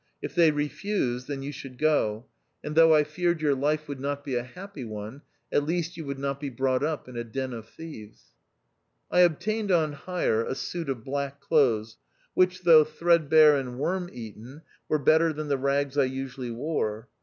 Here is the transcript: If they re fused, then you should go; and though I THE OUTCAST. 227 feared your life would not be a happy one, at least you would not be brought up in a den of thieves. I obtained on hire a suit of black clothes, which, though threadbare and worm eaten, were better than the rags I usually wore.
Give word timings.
If 0.19 0.33
they 0.33 0.49
re 0.49 0.67
fused, 0.67 1.27
then 1.27 1.43
you 1.43 1.51
should 1.51 1.77
go; 1.77 2.25
and 2.63 2.73
though 2.73 2.95
I 2.95 3.03
THE 3.03 3.03
OUTCAST. 3.03 3.15
227 3.37 3.37
feared 3.37 3.41
your 3.43 3.53
life 3.61 3.87
would 3.87 3.99
not 3.99 4.23
be 4.23 4.33
a 4.35 4.41
happy 4.43 4.83
one, 4.83 5.21
at 5.51 5.63
least 5.63 5.95
you 5.95 6.05
would 6.05 6.17
not 6.17 6.39
be 6.39 6.49
brought 6.49 6.81
up 6.83 7.07
in 7.07 7.15
a 7.15 7.23
den 7.23 7.53
of 7.53 7.69
thieves. 7.69 8.31
I 9.11 9.19
obtained 9.19 9.71
on 9.71 9.93
hire 9.93 10.43
a 10.43 10.55
suit 10.55 10.89
of 10.89 11.03
black 11.03 11.39
clothes, 11.39 11.97
which, 12.33 12.63
though 12.63 12.83
threadbare 12.83 13.55
and 13.55 13.77
worm 13.77 14.09
eaten, 14.11 14.63
were 14.89 14.97
better 14.97 15.31
than 15.31 15.49
the 15.49 15.57
rags 15.59 15.95
I 15.99 16.05
usually 16.05 16.49
wore. 16.49 17.07